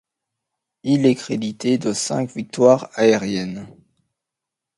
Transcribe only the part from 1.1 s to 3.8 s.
crédité de cinq victoires aériennes.